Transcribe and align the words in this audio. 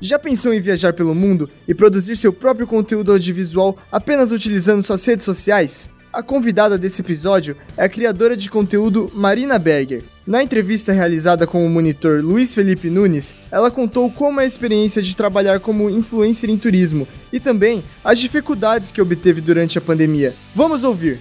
Já 0.00 0.18
pensou 0.18 0.52
em 0.52 0.60
viajar 0.60 0.92
pelo 0.92 1.14
mundo 1.14 1.48
e 1.66 1.74
produzir 1.74 2.16
seu 2.16 2.32
próprio 2.32 2.66
conteúdo 2.66 3.12
audiovisual 3.12 3.76
apenas 3.90 4.30
utilizando 4.30 4.82
suas 4.82 5.04
redes 5.04 5.24
sociais? 5.24 5.88
A 6.12 6.22
convidada 6.22 6.78
desse 6.78 7.02
episódio 7.02 7.56
é 7.76 7.84
a 7.84 7.88
criadora 7.88 8.36
de 8.36 8.48
conteúdo 8.48 9.10
Marina 9.14 9.58
Berger. 9.58 10.02
Na 10.26 10.42
entrevista 10.42 10.92
realizada 10.92 11.46
com 11.46 11.64
o 11.64 11.68
monitor 11.70 12.22
Luiz 12.22 12.54
Felipe 12.54 12.90
Nunes, 12.90 13.34
ela 13.50 13.70
contou 13.70 14.10
como 14.10 14.40
é 14.40 14.44
a 14.44 14.46
experiência 14.46 15.02
de 15.02 15.16
trabalhar 15.16 15.60
como 15.60 15.90
influencer 15.90 16.50
em 16.50 16.58
turismo 16.58 17.06
e 17.32 17.38
também 17.38 17.84
as 18.02 18.18
dificuldades 18.18 18.90
que 18.90 19.00
obteve 19.00 19.40
durante 19.40 19.78
a 19.78 19.82
pandemia. 19.82 20.34
Vamos 20.54 20.84
ouvir! 20.84 21.20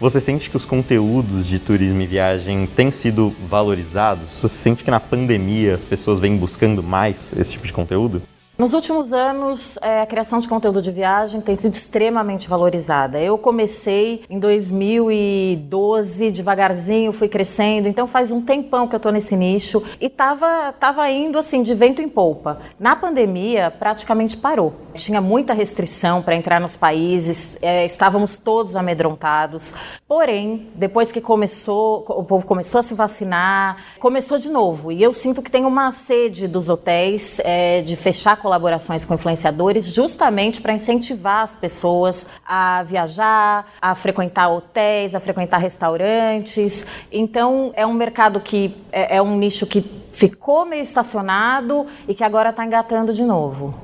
Você 0.00 0.20
sente 0.20 0.50
que 0.50 0.56
os 0.56 0.64
conteúdos 0.64 1.46
de 1.46 1.60
turismo 1.60 2.02
e 2.02 2.06
viagem 2.06 2.66
têm 2.66 2.90
sido 2.90 3.34
valorizados? 3.48 4.28
Você 4.28 4.48
sente 4.48 4.82
que 4.82 4.90
na 4.90 4.98
pandemia 4.98 5.74
as 5.74 5.84
pessoas 5.84 6.18
vêm 6.18 6.36
buscando 6.36 6.82
mais 6.82 7.32
esse 7.36 7.52
tipo 7.52 7.64
de 7.66 7.72
conteúdo? 7.72 8.20
Nos 8.56 8.72
últimos 8.72 9.12
anos, 9.12 9.76
é, 9.82 10.02
a 10.02 10.06
criação 10.06 10.38
de 10.38 10.48
conteúdo 10.48 10.80
de 10.80 10.92
viagem 10.92 11.40
tem 11.40 11.56
sido 11.56 11.74
extremamente 11.74 12.48
valorizada. 12.48 13.18
Eu 13.18 13.36
comecei 13.36 14.22
em 14.30 14.38
2012, 14.38 16.30
devagarzinho, 16.30 17.12
fui 17.12 17.26
crescendo, 17.26 17.88
então 17.88 18.06
faz 18.06 18.30
um 18.30 18.40
tempão 18.40 18.86
que 18.86 18.94
eu 18.94 18.98
estou 18.98 19.10
nesse 19.10 19.34
nicho 19.34 19.82
e 20.00 20.06
estava 20.06 20.72
tava 20.78 21.10
indo 21.10 21.36
assim 21.36 21.64
de 21.64 21.74
vento 21.74 22.00
em 22.00 22.08
polpa. 22.08 22.60
Na 22.78 22.94
pandemia, 22.94 23.72
praticamente 23.76 24.36
parou. 24.36 24.72
Tinha 24.94 25.20
muita 25.20 25.52
restrição 25.52 26.22
para 26.22 26.36
entrar 26.36 26.60
nos 26.60 26.76
países, 26.76 27.58
é, 27.60 27.84
estávamos 27.84 28.38
todos 28.38 28.76
amedrontados. 28.76 29.74
Porém, 30.06 30.68
depois 30.76 31.10
que 31.10 31.20
começou, 31.20 32.04
o 32.08 32.22
povo 32.22 32.46
começou 32.46 32.78
a 32.78 32.82
se 32.84 32.94
vacinar, 32.94 33.78
começou 33.98 34.38
de 34.38 34.48
novo. 34.48 34.92
E 34.92 35.02
eu 35.02 35.12
sinto 35.12 35.42
que 35.42 35.50
tem 35.50 35.64
uma 35.64 35.90
sede 35.90 36.46
dos 36.46 36.68
hotéis 36.68 37.40
é, 37.40 37.82
de 37.82 37.96
fechar 37.96 38.43
colaborações 38.44 39.06
com 39.06 39.14
influenciadores 39.14 39.86
justamente 39.86 40.60
para 40.60 40.74
incentivar 40.74 41.42
as 41.42 41.56
pessoas 41.56 42.26
a 42.46 42.82
viajar, 42.82 43.66
a 43.80 43.94
frequentar 43.94 44.50
hotéis, 44.50 45.14
a 45.14 45.20
frequentar 45.20 45.56
restaurantes. 45.56 46.86
Então, 47.10 47.72
é 47.74 47.86
um 47.86 47.94
mercado 47.94 48.38
que 48.40 48.76
é, 48.92 49.16
é 49.16 49.22
um 49.22 49.38
nicho 49.38 49.66
que 49.66 49.80
ficou 50.12 50.66
meio 50.66 50.82
estacionado 50.82 51.86
e 52.06 52.14
que 52.14 52.22
agora 52.22 52.50
está 52.50 52.66
engatando 52.66 53.14
de 53.14 53.22
novo. 53.22 53.74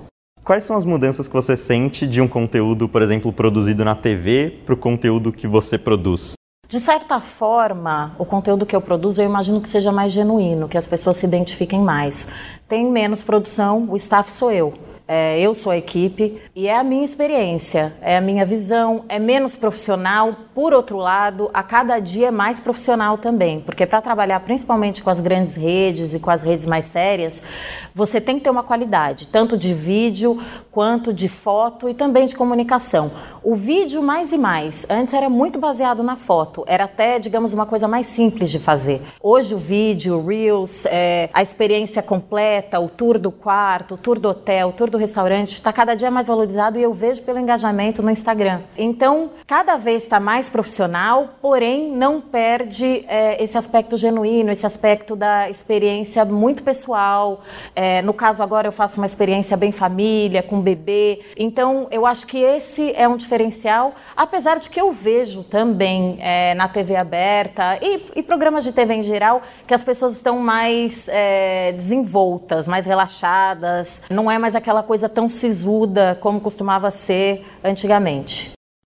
Quais 0.44 0.64
são 0.64 0.77
as 0.77 0.84
mudanças 0.84 1.27
que 1.27 1.33
você 1.33 1.56
sente 1.56 2.06
de 2.06 2.20
um 2.20 2.28
conteúdo, 2.28 2.86
por 2.86 3.00
exemplo, 3.00 3.33
produzido 3.33 3.83
na 3.83 3.95
TV 3.95 4.61
para 4.67 4.74
o 4.74 4.77
conteúdo 4.77 5.33
que 5.33 5.47
você 5.47 5.78
produz? 5.78 6.34
De 6.70 6.78
certa 6.78 7.20
forma, 7.20 8.14
o 8.16 8.24
conteúdo 8.24 8.64
que 8.64 8.76
eu 8.76 8.80
produzo 8.80 9.20
eu 9.20 9.26
imagino 9.26 9.60
que 9.60 9.68
seja 9.68 9.90
mais 9.90 10.12
genuíno, 10.12 10.68
que 10.68 10.78
as 10.78 10.86
pessoas 10.86 11.16
se 11.16 11.27
identifiquem 11.27 11.80
mais. 11.80 12.58
Tem 12.68 12.88
menos 12.88 13.24
produção, 13.24 13.88
o 13.90 13.96
staff 13.96 14.32
sou 14.32 14.52
eu. 14.52 14.72
É, 15.12 15.41
eu 15.41 15.53
sou 15.55 15.72
a 15.72 15.77
equipe 15.77 16.40
e 16.55 16.68
é 16.68 16.77
a 16.77 16.84
minha 16.84 17.05
experiência, 17.05 17.92
é 18.01 18.17
a 18.17 18.20
minha 18.20 18.46
visão, 18.46 19.05
é 19.08 19.18
menos 19.18 19.57
profissional. 19.57 20.36
Por 20.55 20.73
outro 20.73 20.98
lado, 20.98 21.51
a 21.52 21.64
cada 21.64 21.98
dia 21.98 22.29
é 22.29 22.30
mais 22.30 22.61
profissional 22.61 23.18
também, 23.18 23.61
porque 23.61 23.84
para 23.84 24.01
trabalhar 24.01 24.39
principalmente 24.39 25.02
com 25.02 25.11
as 25.11 25.18
grandes 25.18 25.57
redes 25.57 26.14
e 26.14 26.20
com 26.20 26.30
as 26.30 26.45
redes 26.45 26.64
mais 26.64 26.86
sérias, 26.86 27.42
você 27.92 28.20
tem 28.20 28.39
que 28.39 28.45
ter 28.45 28.51
uma 28.51 28.62
qualidade, 28.62 29.27
tanto 29.27 29.57
de 29.57 29.74
vídeo 29.74 30.40
quanto 30.70 31.13
de 31.13 31.29
foto 31.29 31.89
e 31.89 31.95
também 31.95 32.27
de 32.27 32.36
comunicação. 32.36 33.11
O 33.42 33.57
vídeo 33.57 34.01
mais 34.01 34.33
e 34.33 34.39
mais, 34.39 34.86
antes 34.89 35.13
era 35.13 35.29
muito 35.29 35.58
baseado 35.58 36.05
na 36.05 36.14
foto, 36.14 36.63
era 36.68 36.84
até, 36.84 37.18
digamos, 37.18 37.52
uma 37.52 37.67
coisa 37.67 37.89
mais 37.89 38.07
simples 38.07 38.48
de 38.48 38.61
fazer. 38.61 39.02
Hoje 39.20 39.57
o 39.57 39.58
vídeo, 39.58 40.18
o 40.18 40.24
Reels, 40.24 40.86
é, 40.86 41.29
a 41.33 41.42
experiência 41.42 42.01
completa, 42.01 42.79
o 42.79 42.89
tour 42.89 43.18
do 43.18 43.33
quarto, 43.33 43.95
o 43.95 43.98
tour 43.98 44.17
do 44.20 44.29
hotel, 44.29 44.68
o 44.68 44.73
tour 44.73 44.89
do 44.89 44.99
restaurante 45.00 45.52
está 45.52 45.72
cada 45.72 45.94
dia 45.94 46.11
mais 46.11 46.28
valorizado 46.28 46.78
e 46.78 46.83
eu 46.83 46.92
vejo 46.92 47.22
pelo 47.22 47.38
engajamento 47.38 48.02
no 48.02 48.11
Instagram. 48.11 48.61
Então, 48.77 49.30
cada 49.46 49.77
vez 49.77 50.05
está 50.05 50.20
mais 50.20 50.48
profissional, 50.48 51.30
porém 51.40 51.90
não 51.90 52.20
perde 52.20 53.05
é, 53.08 53.42
esse 53.42 53.56
aspecto 53.56 53.96
genuíno, 53.96 54.50
esse 54.50 54.66
aspecto 54.66 55.16
da 55.16 55.48
experiência 55.50 56.24
muito 56.24 56.62
pessoal. 56.62 57.40
É, 57.74 58.02
no 58.02 58.12
caso 58.12 58.42
agora 58.42 58.68
eu 58.68 58.72
faço 58.72 58.98
uma 58.98 59.06
experiência 59.06 59.56
bem 59.56 59.72
família, 59.72 60.42
com 60.42 60.60
bebê. 60.60 61.20
Então, 61.36 61.89
eu 61.90 62.06
acho 62.06 62.27
que 62.27 62.39
esse 62.39 62.94
é 62.94 63.08
um 63.08 63.16
diferencial, 63.16 63.94
apesar 64.16 64.58
de 64.58 64.68
que 64.68 64.80
eu 64.80 64.92
vejo 64.92 65.42
também 65.42 66.18
é, 66.20 66.55
na 66.55 66.68
TV 66.68 66.96
aberta 66.96 67.78
e, 67.80 68.06
e, 68.16 68.22
programas 68.22 68.64
de 68.64 68.72
TV 68.72 68.94
em 68.94 69.02
geral 69.02 69.42
que 69.66 69.74
as 69.74 69.83
pessoas 69.83 70.14
estão 70.14 70.39
mais 70.39 71.08
desenvoltas, 71.74 72.68
mais 72.68 72.86
relaxadas. 72.86 74.02
Não 74.10 74.30
é 74.30 74.39
mais 74.39 74.55
aquela 74.55 74.83
coisa 74.90 75.08
tão 75.08 75.28
sisuda 75.28 76.18
como 76.20 76.40
costumava 76.40 76.90
ser 76.90 77.46
antigamente. 77.62 78.51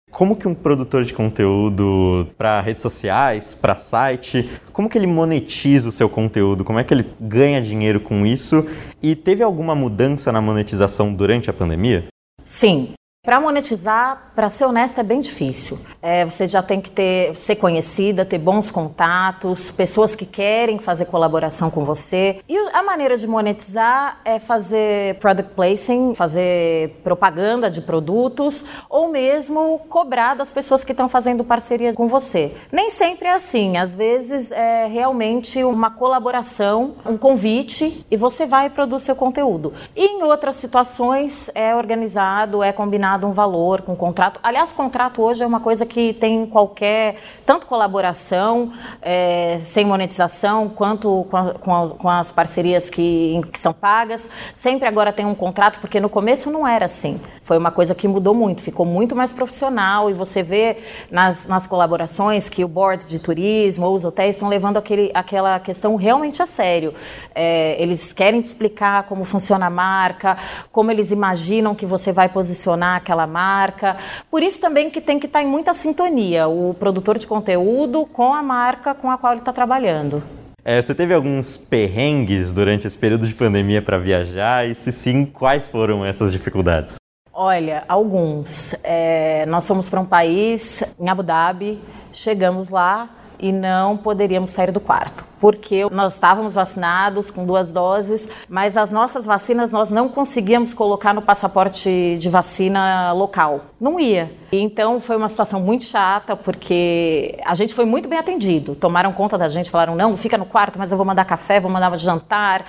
Como 0.09 0.33
que 0.33 0.47
um 0.47 0.55
produtor 0.55 1.03
de 1.03 1.13
conteúdo 1.13 2.25
para 2.37 2.61
redes 2.61 2.83
sociais, 2.83 3.53
para 3.53 3.75
site, 3.75 4.49
como 4.71 4.89
que 4.89 4.97
ele 4.97 5.05
monetiza 5.05 5.89
o 5.89 5.91
seu 5.91 6.07
conteúdo? 6.07 6.63
Como 6.63 6.79
é 6.79 6.85
que 6.85 6.93
ele 6.93 7.13
ganha 7.19 7.61
dinheiro 7.61 7.99
com 7.99 8.25
isso? 8.25 8.65
E 9.03 9.13
teve 9.13 9.43
alguma 9.43 9.75
mudança 9.75 10.31
na 10.31 10.39
monetização 10.39 11.13
durante 11.13 11.49
a 11.49 11.53
pandemia? 11.53 12.07
Sim, 12.45 12.93
para 13.21 13.41
monetizar, 13.41 14.28
para 14.39 14.47
ser 14.47 14.63
honesta, 14.63 15.01
é 15.01 15.03
bem 15.03 15.19
difícil. 15.19 15.77
É, 16.01 16.23
você 16.23 16.47
já 16.47 16.63
tem 16.63 16.79
que 16.79 16.89
ter, 16.89 17.35
ser 17.35 17.57
conhecida, 17.57 18.23
ter 18.23 18.37
bons 18.37 18.71
contatos, 18.71 19.69
pessoas 19.69 20.15
que 20.15 20.25
querem 20.25 20.79
fazer 20.79 21.07
colaboração 21.07 21.69
com 21.69 21.83
você. 21.83 22.39
E 22.47 22.57
a 22.69 22.81
maneira 22.81 23.17
de 23.17 23.27
monetizar 23.27 24.21
é 24.23 24.39
fazer 24.39 25.15
product 25.15 25.53
placing, 25.55 26.15
fazer 26.15 27.01
propaganda 27.03 27.69
de 27.69 27.81
produtos 27.81 28.63
ou 28.89 29.09
mesmo 29.09 29.81
cobrar 29.89 30.35
das 30.35 30.53
pessoas 30.53 30.85
que 30.85 30.93
estão 30.93 31.09
fazendo 31.09 31.43
parceria 31.43 31.91
com 31.91 32.07
você. 32.07 32.55
Nem 32.71 32.89
sempre 32.89 33.27
é 33.27 33.33
assim. 33.33 33.75
Às 33.75 33.93
vezes 33.93 34.53
é 34.53 34.87
realmente 34.87 35.61
uma 35.65 35.91
colaboração, 35.91 36.95
um 37.05 37.17
convite 37.17 38.05
e 38.09 38.15
você 38.15 38.45
vai 38.45 38.67
e 38.67 38.69
produz 38.69 39.03
seu 39.03 39.17
conteúdo. 39.17 39.73
E 39.93 40.05
em 40.05 40.23
outras 40.23 40.55
situações 40.55 41.51
é 41.53 41.75
organizado, 41.75 42.63
é 42.63 42.71
combinado 42.71 43.27
um 43.27 43.33
valor 43.33 43.81
com 43.81 43.97
contrato. 43.97 44.28
Aliás, 44.43 44.71
contrato 44.73 45.21
hoje 45.21 45.43
é 45.43 45.47
uma 45.47 45.59
coisa 45.59 45.85
que 45.85 46.13
tem 46.13 46.45
qualquer, 46.45 47.15
tanto 47.45 47.65
colaboração, 47.65 48.71
é, 49.01 49.57
sem 49.59 49.85
monetização, 49.85 50.69
quanto 50.69 51.25
com, 51.29 51.37
a, 51.37 51.53
com, 51.53 51.75
a, 51.75 51.89
com, 51.89 52.09
as 52.09 52.31
parcerias 52.31 52.89
que, 52.89 53.41
que 53.51 53.59
são 53.59 53.73
pagas. 53.73 54.29
Sempre 54.55 54.87
agora 54.87 55.11
tem 55.11 55.25
um 55.25 55.35
contrato, 55.35 55.79
porque 55.79 55.99
no 55.99 56.09
começo 56.09 56.51
não 56.51 56.67
era 56.67 56.85
assim. 56.85 57.19
Foi 57.43 57.57
uma 57.57 57.71
coisa 57.71 57.95
que 57.95 58.07
mudou 58.07 58.35
muito, 58.35 58.61
ficou 58.61 58.85
muito 58.85 59.15
mais 59.15 59.33
profissional 59.33 60.09
e 60.09 60.13
você 60.13 60.43
vê 60.43 60.77
nas, 61.09 61.47
nas 61.47 61.65
colaborações 61.65 62.47
que 62.47 62.63
o 62.63 62.67
board 62.67 63.07
de 63.07 63.19
turismo 63.19 63.87
ou 63.87 63.95
os 63.95 64.05
hotéis 64.05 64.35
estão 64.35 64.47
levando 64.47 64.77
aquele, 64.77 65.09
aquela 65.15 65.59
questão 65.59 65.95
realmente 65.95 66.43
a 66.43 66.45
sério. 66.45 66.93
É, 67.33 67.81
eles 67.81 68.13
querem 68.13 68.39
te 68.39 68.45
explicar 68.45 69.03
como 69.03 69.23
funciona 69.23 69.65
a 69.65 69.69
marca, 69.69 70.37
como 70.71 70.91
eles 70.91 71.09
imaginam 71.09 71.73
que 71.73 71.85
você 71.85 72.11
vai 72.11 72.29
posicionar 72.29 72.97
aquela 72.97 73.25
marca. 73.25 73.97
Por 74.29 74.41
isso 74.43 74.59
também 74.59 74.89
que 74.89 75.01
tem 75.01 75.19
que 75.19 75.25
estar 75.25 75.41
em 75.41 75.47
muita 75.47 75.73
sintonia 75.73 76.47
o 76.47 76.73
produtor 76.73 77.17
de 77.17 77.27
conteúdo 77.27 78.05
com 78.05 78.33
a 78.33 78.41
marca 78.41 78.93
com 78.93 79.09
a 79.09 79.17
qual 79.17 79.33
ele 79.33 79.41
está 79.41 79.53
trabalhando. 79.53 80.21
É, 80.63 80.81
você 80.81 80.93
teve 80.93 81.13
alguns 81.13 81.57
perrengues 81.57 82.51
durante 82.51 82.85
esse 82.85 82.97
período 82.97 83.27
de 83.27 83.33
pandemia 83.33 83.81
para 83.81 83.97
viajar? 83.97 84.67
E 84.67 84.75
se 84.75 84.91
sim, 84.91 85.25
quais 85.25 85.67
foram 85.67 86.05
essas 86.05 86.31
dificuldades? 86.31 86.95
Olha, 87.33 87.85
alguns. 87.87 88.75
É, 88.83 89.45
nós 89.45 89.65
fomos 89.65 89.87
para 89.89 90.01
um 90.01 90.05
país, 90.05 90.83
em 90.99 91.07
Abu 91.07 91.23
Dhabi, 91.23 91.79
chegamos 92.11 92.69
lá, 92.69 93.09
e 93.39 93.51
não 93.51 93.95
poderíamos 93.95 94.49
sair 94.51 94.71
do 94.71 94.79
quarto, 94.79 95.23
porque 95.39 95.87
nós 95.91 96.13
estávamos 96.13 96.55
vacinados 96.55 97.31
com 97.31 97.45
duas 97.45 97.71
doses, 97.71 98.29
mas 98.49 98.75
as 98.75 98.91
nossas 98.91 99.25
vacinas 99.25 99.71
nós 99.71 99.89
não 99.89 100.09
conseguíamos 100.09 100.73
colocar 100.73 101.13
no 101.13 101.21
passaporte 101.21 102.17
de 102.19 102.29
vacina 102.29 103.11
local. 103.13 103.61
Não 103.79 103.99
ia. 103.99 104.31
Então 104.51 104.99
foi 104.99 105.15
uma 105.15 105.29
situação 105.29 105.61
muito 105.61 105.85
chata, 105.85 106.35
porque 106.35 107.39
a 107.45 107.53
gente 107.53 107.73
foi 107.73 107.85
muito 107.85 108.09
bem 108.09 108.19
atendido. 108.19 108.75
Tomaram 108.75 109.13
conta 109.13 109.37
da 109.37 109.47
gente, 109.47 109.69
falaram: 109.69 109.95
não, 109.95 110.15
fica 110.15 110.37
no 110.37 110.45
quarto, 110.45 110.77
mas 110.77 110.91
eu 110.91 110.97
vou 110.97 111.05
mandar 111.05 111.23
café, 111.25 111.59
vou 111.59 111.71
mandar 111.71 111.95
jantar. 111.97 112.65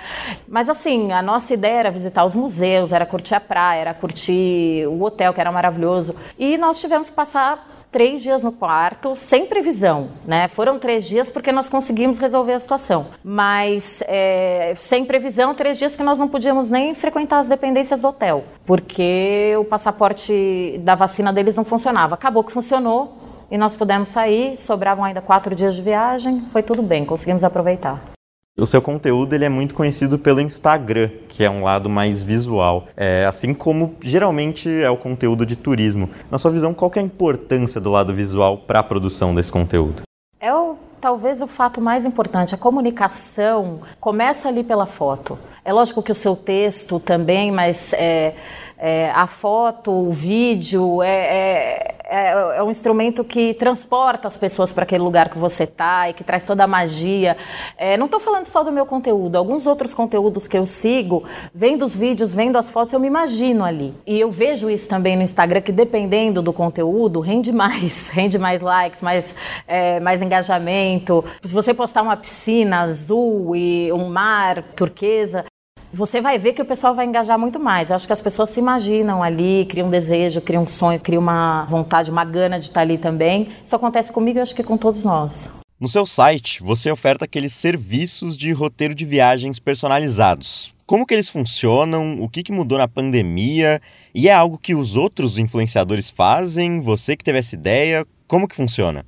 Mas 0.47 0.69
assim, 0.69 1.11
a 1.11 1.21
nossa 1.21 1.53
ideia 1.53 1.79
era 1.79 1.91
visitar 1.91 2.23
os 2.23 2.35
museus, 2.35 2.93
era 2.93 3.05
curtir 3.05 3.35
a 3.35 3.39
praia, 3.39 3.81
era 3.81 3.93
curtir 3.93 4.85
o 4.87 5.01
hotel, 5.03 5.33
que 5.33 5.41
era 5.41 5.51
maravilhoso. 5.51 6.15
E 6.37 6.57
nós 6.57 6.79
tivemos 6.79 7.09
que 7.09 7.15
passar 7.15 7.70
três 7.91 8.21
dias 8.21 8.43
no 8.43 8.51
quarto, 8.51 9.15
sem 9.15 9.45
previsão, 9.45 10.07
né? 10.25 10.47
Foram 10.47 10.79
três 10.79 11.03
dias 11.05 11.29
porque 11.29 11.51
nós 11.51 11.67
conseguimos 11.67 12.19
resolver 12.19 12.53
a 12.53 12.59
situação, 12.59 13.07
mas 13.23 14.01
é, 14.07 14.73
sem 14.77 15.05
previsão, 15.05 15.53
três 15.53 15.77
dias 15.77 15.95
que 15.95 16.03
nós 16.03 16.19
não 16.19 16.27
podíamos 16.27 16.69
nem 16.69 16.95
frequentar 16.95 17.39
as 17.39 17.47
dependências 17.47 18.01
do 18.01 18.07
hotel, 18.07 18.43
porque 18.65 19.53
o 19.59 19.65
passaporte 19.65 20.79
da 20.83 20.95
vacina 20.95 21.33
deles 21.33 21.57
não 21.57 21.65
funcionava. 21.65 22.15
Acabou 22.15 22.43
que 22.43 22.51
funcionou 22.51 23.13
e 23.49 23.57
nós 23.57 23.75
pudemos 23.75 24.07
sair, 24.07 24.57
sobravam 24.57 25.03
ainda 25.03 25.21
quatro 25.21 25.53
dias 25.53 25.75
de 25.75 25.81
viagem, 25.81 26.41
foi 26.51 26.63
tudo 26.63 26.81
bem, 26.81 27.03
conseguimos 27.03 27.43
aproveitar. 27.43 28.10
O 28.61 28.65
seu 28.67 28.79
conteúdo 28.79 29.33
ele 29.33 29.43
é 29.43 29.49
muito 29.49 29.73
conhecido 29.73 30.19
pelo 30.19 30.39
Instagram, 30.39 31.09
que 31.27 31.43
é 31.43 31.49
um 31.49 31.63
lado 31.63 31.89
mais 31.89 32.21
visual, 32.21 32.85
é, 32.95 33.25
assim 33.25 33.55
como 33.55 33.95
geralmente 33.99 34.69
é 34.69 34.87
o 34.87 34.95
conteúdo 34.95 35.47
de 35.47 35.55
turismo. 35.55 36.07
Na 36.29 36.37
sua 36.37 36.51
visão, 36.51 36.71
qual 36.71 36.91
é 36.95 36.99
a 36.99 37.01
importância 37.01 37.81
do 37.81 37.89
lado 37.89 38.13
visual 38.13 38.59
para 38.59 38.77
a 38.77 38.83
produção 38.83 39.33
desse 39.33 39.51
conteúdo? 39.51 40.03
É 40.39 40.53
o, 40.53 40.75
talvez 41.01 41.41
o 41.41 41.47
fato 41.47 41.81
mais 41.81 42.05
importante. 42.05 42.53
A 42.53 42.57
comunicação 42.57 43.79
começa 43.99 44.47
ali 44.47 44.63
pela 44.63 44.85
foto. 44.85 45.39
É 45.65 45.73
lógico 45.73 46.03
que 46.03 46.11
o 46.11 46.15
seu 46.15 46.35
texto 46.35 46.99
também, 46.99 47.51
mas 47.51 47.93
é, 47.93 48.35
é, 48.77 49.09
a 49.09 49.25
foto, 49.25 49.91
o 49.91 50.11
vídeo, 50.11 51.01
é, 51.01 51.90
é, 52.11 52.27
é, 52.27 52.57
é 52.57 52.63
um 52.63 52.69
instrumento 52.69 53.23
que 53.23 53.53
transporta 53.53 54.27
as 54.27 54.35
pessoas 54.35 54.73
para 54.73 54.83
aquele 54.83 55.01
lugar 55.01 55.29
que 55.29 55.37
você 55.37 55.63
está 55.63 56.09
e 56.09 56.13
que 56.13 56.25
traz 56.25 56.45
toda 56.45 56.65
a 56.65 56.67
magia. 56.67 57.37
É, 57.77 57.95
não 57.95 58.07
estou 58.07 58.19
falando 58.19 58.47
só 58.47 58.63
do 58.63 58.71
meu 58.71 58.85
conteúdo, 58.85 59.37
alguns 59.37 59.65
outros 59.65 59.93
conteúdos 59.93 60.45
que 60.45 60.57
eu 60.57 60.65
sigo, 60.65 61.23
vendo 61.55 61.85
os 61.85 61.95
vídeos, 61.95 62.35
vendo 62.35 62.57
as 62.57 62.69
fotos, 62.69 62.91
eu 62.91 62.99
me 62.99 63.07
imagino 63.07 63.63
ali. 63.63 63.93
E 64.05 64.19
eu 64.19 64.29
vejo 64.29 64.69
isso 64.69 64.89
também 64.89 65.15
no 65.15 65.23
Instagram, 65.23 65.61
que 65.61 65.71
dependendo 65.71 66.41
do 66.41 66.51
conteúdo, 66.51 67.21
rende 67.21 67.53
mais, 67.53 68.09
rende 68.13 68.37
mais 68.37 68.61
likes, 68.61 69.01
mais, 69.01 69.33
é, 69.65 70.01
mais 70.01 70.21
engajamento. 70.21 71.23
Se 71.41 71.53
você 71.53 71.73
postar 71.73 72.01
uma 72.01 72.17
piscina 72.17 72.81
azul 72.81 73.55
e 73.55 73.89
um 73.93 74.09
mar 74.09 74.61
turquesa, 74.75 75.45
você 75.93 76.21
vai 76.21 76.39
ver 76.39 76.53
que 76.53 76.61
o 76.61 76.65
pessoal 76.65 76.95
vai 76.95 77.05
engajar 77.05 77.37
muito 77.37 77.59
mais. 77.59 77.89
Eu 77.89 77.95
acho 77.95 78.07
que 78.07 78.13
as 78.13 78.21
pessoas 78.21 78.49
se 78.49 78.59
imaginam 78.59 79.21
ali, 79.21 79.65
criam 79.69 79.87
um 79.87 79.91
desejo, 79.91 80.41
criam 80.41 80.63
um 80.63 80.67
sonho, 80.67 80.99
criam 80.99 81.21
uma 81.21 81.65
vontade, 81.65 82.09
uma 82.09 82.23
gana 82.23 82.59
de 82.59 82.65
estar 82.65 82.81
ali 82.81 82.97
também. 82.97 83.49
Isso 83.63 83.75
acontece 83.75 84.11
comigo 84.11 84.39
e 84.39 84.41
acho 84.41 84.55
que 84.55 84.63
com 84.63 84.77
todos 84.77 85.03
nós. 85.03 85.59
No 85.79 85.87
seu 85.87 86.05
site, 86.05 86.61
você 86.61 86.91
oferta 86.91 87.25
aqueles 87.25 87.53
serviços 87.53 88.37
de 88.37 88.51
roteiro 88.51 88.93
de 88.93 89.03
viagens 89.03 89.59
personalizados. 89.59 90.75
Como 90.85 91.05
que 91.05 91.13
eles 91.13 91.29
funcionam? 91.29 92.21
O 92.21 92.29
que, 92.29 92.43
que 92.43 92.51
mudou 92.51 92.77
na 92.77 92.87
pandemia? 92.87 93.81
E 94.13 94.29
é 94.29 94.33
algo 94.33 94.57
que 94.57 94.75
os 94.75 94.95
outros 94.95 95.37
influenciadores 95.37 96.09
fazem? 96.09 96.81
Você 96.81 97.17
que 97.17 97.23
teve 97.23 97.39
essa 97.39 97.55
ideia? 97.55 98.05
Como 98.27 98.47
que 98.47 98.55
funciona? 98.55 99.05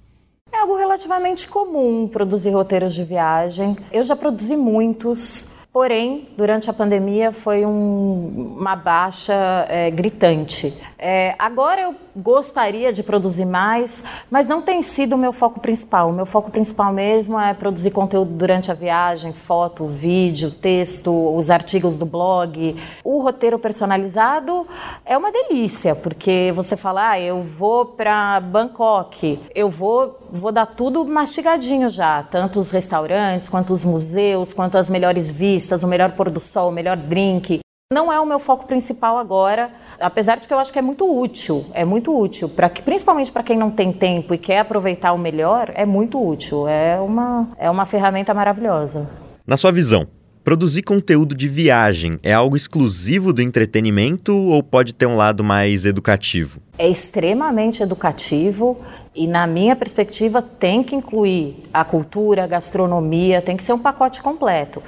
É 0.51 0.57
algo 0.57 0.75
relativamente 0.75 1.47
comum 1.47 2.07
produzir 2.07 2.51
roteiros 2.51 2.95
de 2.95 3.03
viagem. 3.03 3.77
Eu 3.91 4.03
já 4.03 4.15
produzi 4.15 4.55
muitos. 4.55 5.62
Porém, 5.73 6.27
durante 6.37 6.69
a 6.69 6.73
pandemia 6.73 7.31
foi 7.31 7.65
um, 7.65 8.55
uma 8.59 8.75
baixa 8.75 9.33
é, 9.67 9.89
gritante. 9.89 10.71
É, 10.99 11.33
agora 11.39 11.81
eu 11.81 11.95
gostaria 12.15 12.93
de 12.93 13.03
produzir 13.03 13.45
mais, 13.45 14.03
mas 14.29 14.47
não 14.47 14.61
tem 14.61 14.83
sido 14.83 15.15
o 15.15 15.17
meu 15.17 15.33
foco 15.33 15.59
principal. 15.59 16.09
O 16.09 16.13
meu 16.13 16.25
foco 16.25 16.51
principal 16.51 16.93
mesmo 16.93 17.39
é 17.39 17.53
produzir 17.53 17.91
conteúdo 17.91 18.31
durante 18.31 18.71
a 18.71 18.73
viagem, 18.73 19.33
foto, 19.33 19.87
vídeo, 19.87 20.51
texto, 20.51 21.11
os 21.35 21.49
artigos 21.49 21.97
do 21.97 22.05
blog. 22.05 22.75
O 23.03 23.21
roteiro 23.21 23.57
personalizado 23.57 24.67
é 25.05 25.17
uma 25.17 25.31
delícia, 25.31 25.95
porque 25.95 26.51
você 26.55 26.77
fala, 26.77 27.11
ah, 27.11 27.19
eu 27.19 27.43
vou 27.43 27.85
para 27.85 28.39
Bangkok, 28.39 29.39
eu 29.55 29.69
vou, 29.69 30.19
vou 30.31 30.51
dar 30.51 30.65
tudo 30.65 31.05
mastigadinho 31.05 31.89
já, 31.89 32.23
tanto 32.23 32.59
os 32.59 32.71
restaurantes, 32.71 33.49
quanto 33.49 33.73
os 33.73 33.83
museus, 33.83 34.53
quanto 34.53 34.77
as 34.77 34.89
melhores 34.89 35.31
vistas, 35.31 35.83
o 35.83 35.87
melhor 35.87 36.11
pôr 36.11 36.29
do 36.29 36.39
sol, 36.39 36.69
o 36.69 36.71
melhor 36.71 36.97
drink. 36.97 37.59
Não 37.91 38.11
é 38.11 38.19
o 38.19 38.25
meu 38.25 38.39
foco 38.39 38.65
principal 38.65 39.17
agora, 39.17 39.71
apesar 40.03 40.39
de 40.39 40.47
que 40.47 40.53
eu 40.53 40.59
acho 40.59 40.71
que 40.71 40.79
é 40.79 40.81
muito 40.81 41.05
útil, 41.05 41.65
é 41.73 41.85
muito 41.85 42.15
útil, 42.15 42.49
para 42.49 42.69
que 42.69 42.81
principalmente 42.81 43.31
para 43.31 43.41
quem 43.41 43.57
não 43.57 43.71
tem 43.71 43.91
tempo 43.91 44.33
e 44.33 44.37
quer 44.37 44.59
aproveitar 44.59 45.13
o 45.13 45.17
melhor, 45.17 45.71
é 45.73 45.85
muito 45.85 46.21
útil, 46.21 46.67
é 46.67 46.99
uma 46.99 47.49
é 47.57 47.69
uma 47.69 47.85
ferramenta 47.85 48.33
maravilhosa. 48.33 49.09
Na 49.47 49.57
sua 49.57 49.71
visão, 49.71 50.07
produzir 50.43 50.83
conteúdo 50.83 51.33
de 51.33 51.47
viagem 51.47 52.19
é 52.21 52.33
algo 52.33 52.55
exclusivo 52.55 53.31
do 53.31 53.41
entretenimento 53.41 54.35
ou 54.35 54.61
pode 54.61 54.93
ter 54.93 55.05
um 55.05 55.15
lado 55.15 55.43
mais 55.43 55.85
educativo? 55.85 56.59
É 56.77 56.89
extremamente 56.89 57.81
educativo 57.81 58.79
e, 59.15 59.27
na 59.27 59.47
minha 59.47 59.75
perspectiva, 59.75 60.41
tem 60.41 60.83
que 60.83 60.95
incluir 60.95 61.63
a 61.73 61.85
cultura, 61.85 62.43
a 62.43 62.47
gastronomia, 62.47 63.41
tem 63.41 63.55
que 63.55 63.63
ser 63.63 63.73
um 63.73 63.79
pacote 63.79 64.21
completo. 64.21 64.81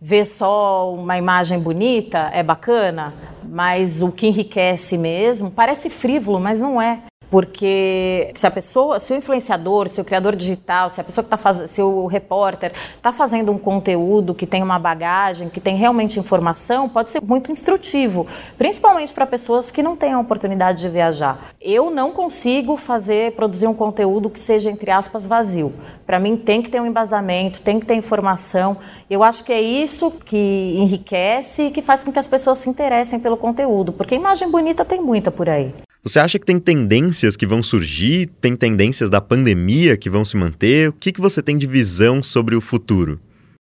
Ver 0.00 0.24
só 0.24 0.94
uma 0.94 1.18
imagem 1.18 1.58
bonita 1.58 2.30
é 2.32 2.42
bacana, 2.42 3.12
mas 3.50 4.00
o 4.00 4.12
que 4.12 4.28
enriquece 4.28 4.96
mesmo 4.96 5.50
parece 5.50 5.90
frívolo, 5.90 6.38
mas 6.38 6.60
não 6.60 6.80
é. 6.80 7.02
Porque 7.30 8.32
se 8.34 8.46
a 8.46 8.50
pessoa, 8.50 8.98
se 8.98 9.12
o 9.12 9.16
influenciador, 9.16 9.88
se 9.88 10.00
o 10.00 10.04
criador 10.04 10.34
digital, 10.34 10.90
se 10.90 11.00
a 11.00 11.04
pessoa 11.04 11.22
que 11.22 11.28
está 11.28 11.36
fazendo, 11.36 11.66
se 11.68 11.80
o 11.80 12.06
repórter 12.06 12.72
está 12.96 13.12
fazendo 13.12 13.52
um 13.52 13.58
conteúdo 13.58 14.34
que 14.34 14.46
tem 14.46 14.62
uma 14.62 14.78
bagagem, 14.78 15.48
que 15.48 15.60
tem 15.60 15.76
realmente 15.76 16.18
informação, 16.18 16.88
pode 16.88 17.08
ser 17.08 17.22
muito 17.22 17.52
instrutivo, 17.52 18.26
principalmente 18.58 19.14
para 19.14 19.26
pessoas 19.26 19.70
que 19.70 19.82
não 19.82 19.96
têm 19.96 20.12
a 20.12 20.18
oportunidade 20.18 20.80
de 20.80 20.88
viajar. 20.88 21.38
Eu 21.60 21.90
não 21.90 22.10
consigo 22.10 22.76
fazer, 22.76 23.32
produzir 23.32 23.68
um 23.68 23.74
conteúdo 23.74 24.28
que 24.28 24.40
seja, 24.40 24.68
entre 24.68 24.90
aspas, 24.90 25.24
vazio. 25.24 25.72
Para 26.04 26.18
mim 26.18 26.36
tem 26.36 26.60
que 26.60 26.68
ter 26.68 26.80
um 26.80 26.86
embasamento, 26.86 27.62
tem 27.62 27.78
que 27.78 27.86
ter 27.86 27.94
informação. 27.94 28.76
Eu 29.08 29.22
acho 29.22 29.44
que 29.44 29.52
é 29.52 29.60
isso 29.60 30.10
que 30.24 30.74
enriquece 30.76 31.64
e 31.64 31.70
que 31.70 31.80
faz 31.80 32.02
com 32.02 32.10
que 32.10 32.18
as 32.18 32.26
pessoas 32.26 32.58
se 32.58 32.68
interessem 32.68 33.20
pelo 33.20 33.36
conteúdo, 33.36 33.92
porque 33.92 34.16
imagem 34.16 34.50
bonita 34.50 34.84
tem 34.84 35.00
muita 35.00 35.30
por 35.30 35.48
aí. 35.48 35.72
Você 36.02 36.18
acha 36.18 36.38
que 36.38 36.46
tem 36.46 36.58
tendências 36.58 37.36
que 37.36 37.46
vão 37.46 37.62
surgir? 37.62 38.30
Tem 38.40 38.56
tendências 38.56 39.10
da 39.10 39.20
pandemia 39.20 39.98
que 39.98 40.08
vão 40.08 40.24
se 40.24 40.34
manter? 40.34 40.88
O 40.88 40.92
que, 40.94 41.12
que 41.12 41.20
você 41.20 41.42
tem 41.42 41.58
de 41.58 41.66
visão 41.66 42.22
sobre 42.22 42.56
o 42.56 42.60
futuro? 42.60 43.20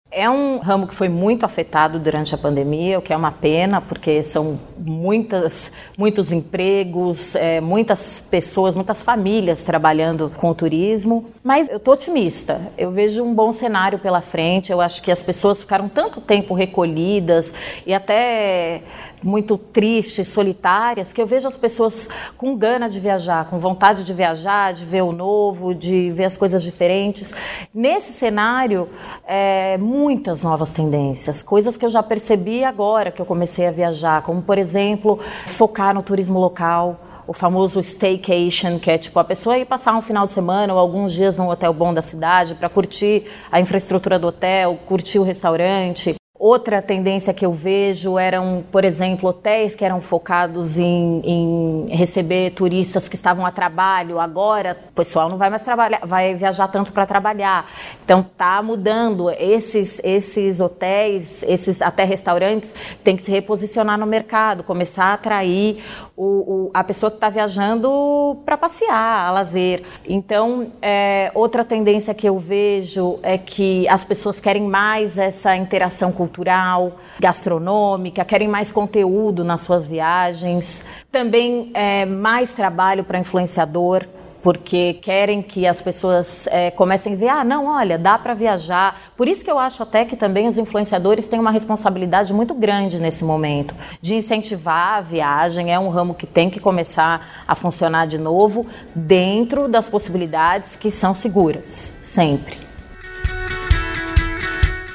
É 0.09 0.29
um 0.29 0.59
ramo 0.59 0.87
que 0.87 0.95
foi 0.95 1.09
muito 1.09 1.45
afetado 1.45 1.99
durante 1.99 2.33
a 2.33 2.37
pandemia, 2.37 2.97
o 2.97 3.01
que 3.01 3.11
é 3.11 3.17
uma 3.17 3.31
pena, 3.31 3.81
porque 3.81 4.23
são 4.23 4.57
muitas, 4.77 5.73
muitos 5.97 6.31
empregos, 6.31 7.35
é, 7.35 7.59
muitas 7.59 8.19
pessoas, 8.19 8.73
muitas 8.73 9.03
famílias 9.03 9.65
trabalhando 9.65 10.31
com 10.37 10.49
o 10.49 10.55
turismo. 10.55 11.25
Mas 11.43 11.67
eu 11.67 11.77
estou 11.77 11.95
otimista, 11.95 12.71
eu 12.77 12.89
vejo 12.89 13.21
um 13.21 13.33
bom 13.33 13.51
cenário 13.51 13.99
pela 13.99 14.21
frente. 14.21 14.71
Eu 14.71 14.79
acho 14.79 15.03
que 15.03 15.11
as 15.11 15.21
pessoas 15.21 15.61
ficaram 15.61 15.89
tanto 15.89 16.21
tempo 16.21 16.53
recolhidas 16.53 17.53
e 17.85 17.93
até 17.93 18.83
muito 19.23 19.57
tristes, 19.57 20.27
solitárias, 20.27 21.11
que 21.11 21.21
eu 21.21 21.25
vejo 21.25 21.47
as 21.47 21.57
pessoas 21.57 22.09
com 22.37 22.55
gana 22.55 22.87
de 22.87 22.99
viajar, 22.99 23.49
com 23.49 23.59
vontade 23.59 24.03
de 24.03 24.13
viajar, 24.13 24.73
de 24.73 24.85
ver 24.85 25.01
o 25.01 25.11
novo, 25.11 25.73
de 25.73 26.11
ver 26.11 26.25
as 26.25 26.37
coisas 26.37 26.61
diferentes. 26.61 27.33
Nesse 27.73 28.13
cenário, 28.13 28.89
é, 29.25 29.77
muitas 29.77 30.43
novas 30.43 30.71
tendências, 30.73 31.41
coisas 31.41 31.77
que 31.77 31.85
eu 31.85 31.89
já 31.89 32.03
percebi 32.03 32.63
agora 32.63 33.11
que 33.11 33.21
eu 33.21 33.25
comecei 33.25 33.67
a 33.67 33.71
viajar, 33.71 34.21
como, 34.21 34.41
por 34.41 34.57
exemplo, 34.57 35.19
focar 35.45 35.93
no 35.93 36.03
turismo 36.03 36.39
local 36.39 37.01
o 37.27 37.33
famoso 37.33 37.81
staycation, 37.81 38.79
que 38.79 38.89
é 38.89 38.97
tipo 38.97 39.19
a 39.19 39.23
pessoa 39.23 39.57
ir 39.57 39.65
passar 39.65 39.93
um 39.97 40.01
final 40.01 40.25
de 40.25 40.31
semana 40.31 40.73
ou 40.73 40.79
alguns 40.79 41.11
dias 41.11 41.37
num 41.37 41.49
hotel 41.49 41.73
bom 41.73 41.93
da 41.93 42.01
cidade 42.01 42.55
para 42.55 42.69
curtir 42.69 43.25
a 43.51 43.59
infraestrutura 43.59 44.17
do 44.17 44.27
hotel, 44.27 44.79
curtir 44.87 45.19
o 45.19 45.23
restaurante, 45.23 46.15
outra 46.39 46.81
tendência 46.81 47.33
que 47.33 47.45
eu 47.45 47.51
vejo 47.51 48.17
eram, 48.17 48.63
por 48.71 48.85
exemplo, 48.85 49.29
hotéis 49.29 49.75
que 49.75 49.83
eram 49.83 49.99
focados 49.99 50.77
em, 50.77 51.21
em 51.23 51.95
receber 51.95 52.51
turistas 52.51 53.07
que 53.07 53.15
estavam 53.15 53.45
a 53.45 53.51
trabalho. 53.51 54.19
Agora, 54.19 54.77
o 54.89 54.93
pessoal 54.93 55.29
não 55.29 55.37
vai 55.37 55.49
mais 55.49 55.63
trabalhar, 55.63 56.01
vai 56.05 56.35
viajar 56.35 56.67
tanto 56.67 56.93
para 56.93 57.05
trabalhar. 57.05 57.69
Então, 58.03 58.25
tá 58.37 58.61
mudando. 58.61 59.29
Esses, 59.31 59.99
esses 60.03 60.59
hotéis, 60.59 61.43
esses 61.43 61.81
até 61.81 62.03
restaurantes, 62.03 62.73
têm 63.03 63.15
que 63.15 63.23
se 63.23 63.31
reposicionar 63.31 63.97
no 63.97 64.05
mercado, 64.05 64.63
começar 64.63 65.05
a 65.05 65.13
atrair 65.13 65.83
o, 66.15 66.25
o, 66.25 66.71
a 66.73 66.83
pessoa 66.83 67.09
que 67.09 67.17
está 67.17 67.29
viajando 67.29 68.37
para 68.45 68.57
passear, 68.57 69.27
a 69.27 69.31
lazer. 69.31 69.83
Então, 70.05 70.71
é, 70.81 71.31
outra 71.33 71.63
tendência 71.63 72.13
que 72.13 72.27
eu 72.27 72.37
vejo 72.37 73.19
é 73.23 73.37
que 73.37 73.87
as 73.87 74.03
pessoas 74.03 74.39
querem 74.39 74.63
mais 74.63 75.17
essa 75.17 75.55
interação 75.55 76.11
cultural, 76.27 76.97
gastronômica, 77.19 78.25
querem 78.25 78.47
mais 78.47 78.71
conteúdo 78.71 79.43
nas 79.43 79.61
suas 79.61 79.87
viagens, 79.87 80.85
também 81.11 81.71
é, 81.73 82.05
mais 82.05 82.53
trabalho 82.53 83.03
para 83.03 83.17
influenciador 83.17 84.05
porque 84.43 84.93
querem 85.01 85.41
que 85.41 85.67
as 85.67 85.81
pessoas 85.81 86.47
é, 86.47 86.71
comecem 86.71 87.13
a 87.13 87.15
ver, 87.17 87.27
ah, 87.27 87.43
não, 87.43 87.65
olha, 87.65 87.97
dá 87.97 88.17
para 88.17 88.33
viajar. 88.33 89.11
Por 89.17 89.27
isso 89.27 89.43
que 89.43 89.51
eu 89.51 89.59
acho 89.59 89.83
até 89.83 90.05
que 90.05 90.15
também 90.15 90.47
os 90.47 90.57
influenciadores 90.57 91.27
têm 91.27 91.37
uma 91.37 91.51
responsabilidade 91.51 92.33
muito 92.33 92.53
grande 92.53 93.01
nesse 93.01 93.25
momento 93.25 93.75
de 94.01 94.15
incentivar 94.15 94.99
a 94.99 95.01
viagem. 95.01 95.73
É 95.73 95.79
um 95.79 95.89
ramo 95.89 96.13
que 96.13 96.25
tem 96.25 96.49
que 96.49 96.61
começar 96.61 97.43
a 97.45 97.55
funcionar 97.55 98.07
de 98.07 98.17
novo 98.17 98.65
dentro 98.95 99.67
das 99.67 99.89
possibilidades 99.89 100.77
que 100.77 100.91
são 100.91 101.13
seguras, 101.13 101.99
sempre. 102.01 102.66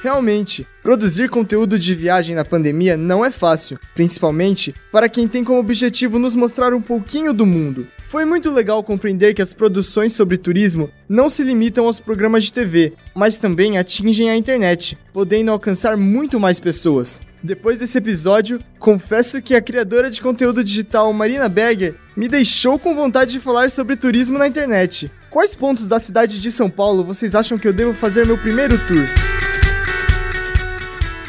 Realmente, 0.03 0.67
produzir 0.83 1.31
conteúdo 1.31 1.79
de 1.79 1.95
viagem 1.95 2.35
na 2.35 2.45
pandemia 2.45 2.97
não 2.97 3.25
é 3.25 3.31
fácil, 3.31 3.79
principalmente 3.95 4.75
para 4.91 5.09
quem 5.09 5.29
tem 5.29 5.45
como 5.45 5.61
objetivo 5.61 6.19
nos 6.19 6.35
mostrar 6.35 6.75
um 6.75 6.81
pouquinho 6.81 7.33
do 7.33 7.47
mundo. 7.47 7.87
Foi 8.09 8.25
muito 8.25 8.51
legal 8.51 8.83
compreender 8.83 9.33
que 9.33 9.41
as 9.41 9.55
produções 9.55 10.13
sobre 10.13 10.37
turismo 10.37 10.91
não 11.09 11.31
se 11.31 11.45
limitam 11.45 11.87
aos 11.87 12.01
programas 12.01 12.43
de 12.43 12.53
TV, 12.53 12.95
mas 13.15 13.39
também 13.39 13.79
atingem 13.79 14.29
a 14.29 14.37
internet, 14.37 14.99
podendo 15.13 15.53
alcançar 15.53 15.97
muito 15.97 16.41
mais 16.41 16.59
pessoas. 16.59 17.23
Depois 17.41 17.79
desse 17.79 17.97
episódio, 17.97 18.59
confesso 18.81 19.41
que 19.41 19.55
a 19.55 19.63
criadora 19.63 20.11
de 20.11 20.21
conteúdo 20.21 20.65
digital 20.65 21.13
Marina 21.13 21.49
Berger 21.49 21.95
me 22.17 22.27
deixou 22.27 22.77
com 22.77 22.97
vontade 22.97 23.31
de 23.31 23.41
falar 23.41 23.71
sobre 23.71 23.95
turismo 23.95 24.37
na 24.37 24.49
internet. 24.49 25.13
Quais 25.31 25.55
pontos 25.55 25.87
da 25.87 26.01
cidade 26.01 26.41
de 26.41 26.51
São 26.51 26.69
Paulo 26.69 27.05
vocês 27.05 27.37
acham 27.37 27.57
que 27.57 27.69
eu 27.69 27.73
devo 27.73 27.95
fazer 27.95 28.27
meu 28.27 28.37
primeiro 28.37 28.77
tour? 28.89 29.07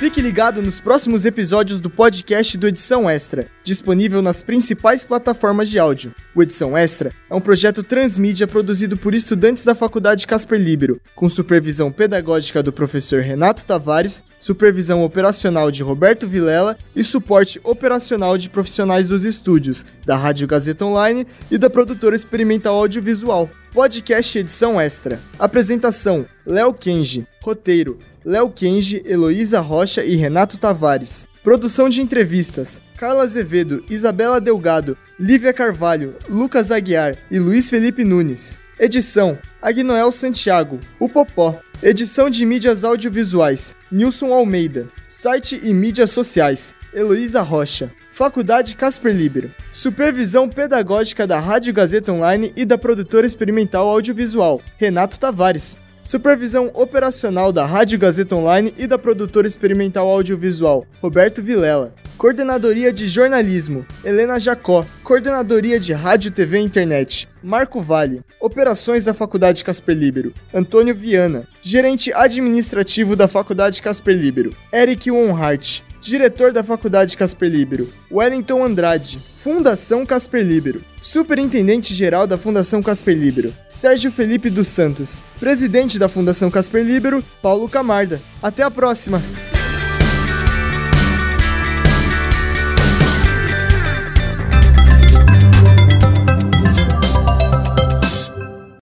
Fique 0.03 0.21
ligado 0.21 0.61
nos 0.61 0.81
próximos 0.81 1.23
episódios 1.23 1.79
do 1.79 1.89
podcast 1.89 2.57
do 2.57 2.67
Edição 2.67 3.09
Extra, 3.09 3.47
disponível 3.63 4.21
nas 4.21 4.43
principais 4.43 5.01
plataformas 5.01 5.69
de 5.69 5.79
áudio. 5.79 6.13
O 6.35 6.43
Edição 6.43 6.77
Extra 6.77 7.13
é 7.29 7.33
um 7.33 7.39
projeto 7.39 7.81
transmídia 7.81 8.45
produzido 8.45 8.97
por 8.97 9.15
estudantes 9.15 9.63
da 9.63 9.73
Faculdade 9.73 10.27
Casper 10.27 10.59
Libero, 10.59 10.99
com 11.15 11.29
supervisão 11.29 11.89
pedagógica 11.89 12.61
do 12.61 12.73
professor 12.73 13.21
Renato 13.21 13.63
Tavares, 13.63 14.21
supervisão 14.41 15.05
operacional 15.05 15.71
de 15.71 15.81
Roberto 15.81 16.27
Vilela 16.27 16.77
e 16.93 17.01
suporte 17.01 17.61
operacional 17.63 18.37
de 18.37 18.49
profissionais 18.49 19.07
dos 19.07 19.23
estúdios, 19.23 19.85
da 20.05 20.17
Rádio 20.17 20.45
Gazeta 20.47 20.83
Online 20.83 21.25
e 21.49 21.57
da 21.57 21.69
produtora 21.69 22.13
experimental 22.13 22.75
audiovisual. 22.75 23.49
Podcast 23.71 24.37
Edição 24.37 24.81
Extra. 24.81 25.17
Apresentação: 25.39 26.25
Léo 26.45 26.73
Kenji. 26.73 27.25
Roteiro: 27.41 27.97
Léo 28.25 28.49
Kenji, 28.49 29.03
Heloísa 29.05 29.59
Rocha 29.59 30.03
e 30.03 30.15
Renato 30.15 30.57
Tavares. 30.57 31.27
Produção 31.43 31.89
de 31.89 32.01
entrevistas: 32.01 32.81
Carla 32.97 33.23
Azevedo, 33.23 33.83
Isabela 33.89 34.39
Delgado, 34.39 34.97
Lívia 35.19 35.51
Carvalho, 35.51 36.15
Lucas 36.29 36.71
Aguiar 36.71 37.17
e 37.29 37.37
Luiz 37.37 37.69
Felipe 37.69 38.03
Nunes. 38.05 38.57
Edição: 38.79 39.37
Agnoel 39.61 40.11
Santiago, 40.11 40.79
o 40.99 41.09
Popó. 41.09 41.59
Edição 41.81 42.29
de 42.29 42.45
mídias 42.45 42.85
audiovisuais: 42.85 43.75
Nilson 43.91 44.33
Almeida. 44.33 44.87
Site 45.05 45.59
e 45.61 45.73
mídias 45.73 46.11
sociais: 46.11 46.73
Heloísa 46.93 47.41
Rocha. 47.41 47.91
Faculdade 48.09 48.75
Casper 48.75 49.13
Libero. 49.13 49.51
Supervisão 49.71 50.47
pedagógica 50.47 51.25
da 51.25 51.39
Rádio 51.39 51.73
Gazeta 51.73 52.13
Online 52.13 52.53
e 52.55 52.63
da 52.63 52.77
produtora 52.77 53.27
experimental 53.27 53.89
audiovisual: 53.89 54.61
Renato 54.77 55.19
Tavares. 55.19 55.77
Supervisão 56.03 56.69
operacional 56.73 57.53
da 57.53 57.65
Rádio 57.65 57.97
Gazeta 57.97 58.35
Online 58.35 58.73
e 58.77 58.85
da 58.85 58.97
produtora 58.97 59.47
experimental 59.47 60.09
audiovisual, 60.09 60.85
Roberto 61.01 61.41
Vilela. 61.41 61.95
Coordenadoria 62.17 62.91
de 62.91 63.07
Jornalismo, 63.07 63.85
Helena 64.03 64.37
Jacó. 64.37 64.85
Coordenadoria 65.01 65.79
de 65.79 65.93
Rádio, 65.93 66.29
TV 66.29 66.59
e 66.59 66.63
Internet, 66.63 67.29
Marco 67.41 67.81
Vale. 67.81 68.21
Operações 68.41 69.05
da 69.05 69.13
Faculdade 69.13 69.63
Casper 69.63 69.95
Libero, 69.95 70.33
Antônio 70.53 70.93
Viana. 70.93 71.47
Gerente 71.61 72.11
administrativo 72.13 73.15
da 73.15 73.29
Faculdade 73.29 73.81
Casper 73.81 74.13
Libero, 74.13 74.53
Eric 74.73 75.09
Wonhart 75.09 75.85
diretor 76.03 76.51
da 76.51 76.63
Faculdade 76.63 77.17
Casper 77.17 77.49
Libero, 77.49 77.89
Wellington 78.11 78.63
Andrade, 78.63 79.19
Fundação 79.39 80.05
Casper 80.05 80.43
Libero, 80.43 80.83
Superintendente-Geral 81.01 82.27
da 82.27 82.37
Fundação 82.37 82.81
Casper 82.81 83.17
Libero, 83.17 83.53
Sérgio 83.67 84.11
Felipe 84.11 84.49
dos 84.49 84.67
Santos, 84.67 85.23
Presidente 85.39 85.97
da 85.99 86.09
Fundação 86.09 86.49
Casper 86.51 86.83
Libero, 86.83 87.23
Paulo 87.41 87.69
Camarda. 87.69 88.21
Até 88.41 88.63
a 88.63 88.71
próxima! 88.71 89.21